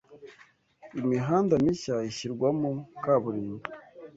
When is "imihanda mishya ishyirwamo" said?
1.01-2.67